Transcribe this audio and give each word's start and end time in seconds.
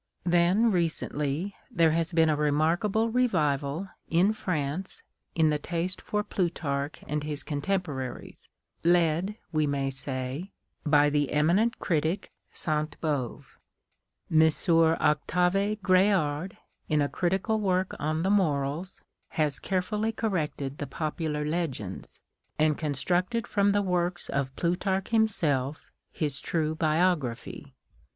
Then, 0.25 0.71
recently, 0.71 1.53
there 1.69 1.91
has 1.91 2.11
been 2.11 2.27
a 2.31 2.35
remarkable 2.35 3.09
revival, 3.11 3.87
in 4.09 4.33
France, 4.33 5.03
in 5.35 5.51
the 5.51 5.59
taste 5.59 6.01
for 6.01 6.23
Plutarch 6.23 7.03
and 7.07 7.21
his 7.23 7.43
contemporaries, 7.43 8.49
led, 8.83 9.37
we 9.51 9.67
may 9.67 9.91
say, 9.91 10.53
by 10.83 11.11
the 11.11 11.29
eminent 11.31 11.77
critic 11.77 12.31
Saint 12.51 12.99
Beuve. 12.99 13.59
M. 14.31 14.49
Octave 14.99 15.77
Greard, 15.83 16.57
in 16.89 16.99
a 16.99 17.07
critical 17.07 17.59
work 17.59 17.93
on 17.99 18.23
the" 18.23 18.31
Morals," 18.41 19.01
has 19.37 19.59
carefully 19.59 20.11
corrected 20.11 20.79
the 20.79 20.87
popular 20.87 21.41
INTRODUCTION. 21.43 21.53
χί 21.53 21.59
legends, 21.99 22.21
and 22.57 22.75
constructed 22.75 23.45
from 23.45 23.71
the 23.71 23.83
works 23.83 24.29
of 24.29 24.55
Plutarch 24.55 25.09
himself 25.09 25.91
his 26.11 26.41
true 26.41 26.73
biography. 26.73 27.75